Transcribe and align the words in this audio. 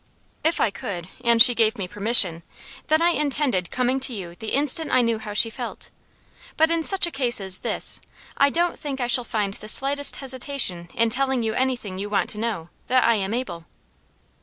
If 0.43 0.59
I 0.59 0.71
could, 0.71 1.09
and 1.23 1.39
she 1.43 1.53
gave 1.53 1.77
me 1.77 1.87
permission, 1.87 2.41
then 2.87 3.03
I 3.03 3.09
intended 3.11 3.69
coming 3.69 3.99
to 3.99 4.15
you 4.15 4.33
the 4.33 4.47
instant 4.47 4.89
I 4.89 5.03
knew 5.03 5.19
how 5.19 5.35
she 5.35 5.51
felt. 5.51 5.91
But 6.57 6.71
in 6.71 6.81
such 6.81 7.05
a 7.05 7.11
case 7.11 7.39
as 7.39 7.59
this, 7.59 8.01
I 8.35 8.49
don't 8.49 8.79
think 8.79 8.99
I 8.99 9.05
shall 9.05 9.23
find 9.23 9.53
the 9.53 9.67
slightest 9.67 10.15
hesitation 10.15 10.89
in 10.95 11.11
telling 11.11 11.43
you 11.43 11.53
anything 11.53 11.99
you 11.99 12.09
want 12.09 12.31
to 12.31 12.39
know, 12.39 12.69
that 12.87 13.03
I 13.03 13.13
am 13.13 13.31
able." 13.31 13.67